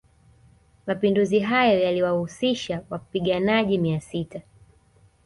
[0.87, 4.41] Mapinduzi hayo yaliwahusisha wapaiganaji mia sita